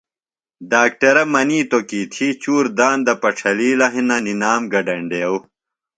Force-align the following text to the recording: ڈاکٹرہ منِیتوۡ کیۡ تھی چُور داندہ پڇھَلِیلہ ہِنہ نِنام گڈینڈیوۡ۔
ڈاکٹرہ 0.71 1.23
منِیتوۡ 1.33 1.85
کیۡ 1.89 2.07
تھی 2.13 2.27
چُور 2.41 2.65
داندہ 2.77 3.13
پڇھَلِیلہ 3.21 3.87
ہِنہ 3.93 4.17
نِنام 4.25 4.61
گڈینڈیوۡ۔ 4.73 5.41